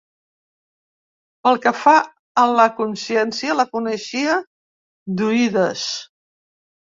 Pel 1.47 1.59
que 1.65 1.73
fa 1.81 1.93
a 2.45 2.45
la 2.59 2.65
consciència 2.79 3.57
la 3.59 3.67
coneixia 3.75 4.39
d'oïdes. 5.21 5.85